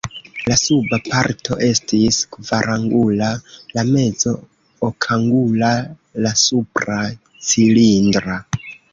[0.49, 3.27] La suba parto estis kvarangula,
[3.77, 4.33] la mezo
[4.87, 5.69] okangula,
[6.27, 6.97] la supra
[7.51, 8.39] cilindra.